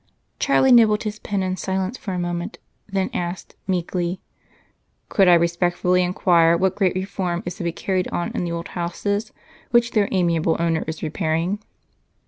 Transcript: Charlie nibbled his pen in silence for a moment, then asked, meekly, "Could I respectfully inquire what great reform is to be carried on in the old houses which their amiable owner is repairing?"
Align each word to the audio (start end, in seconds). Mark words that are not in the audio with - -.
Charlie 0.39 0.71
nibbled 0.71 1.03
his 1.03 1.19
pen 1.19 1.43
in 1.43 1.57
silence 1.57 1.95
for 1.95 2.11
a 2.11 2.17
moment, 2.17 2.57
then 2.91 3.11
asked, 3.13 3.55
meekly, 3.67 4.19
"Could 5.09 5.27
I 5.27 5.35
respectfully 5.35 6.01
inquire 6.01 6.57
what 6.57 6.73
great 6.73 6.95
reform 6.95 7.43
is 7.45 7.53
to 7.57 7.63
be 7.63 7.71
carried 7.71 8.07
on 8.07 8.31
in 8.31 8.43
the 8.43 8.51
old 8.51 8.69
houses 8.69 9.31
which 9.69 9.91
their 9.91 10.09
amiable 10.11 10.57
owner 10.59 10.83
is 10.87 11.03
repairing?" 11.03 11.59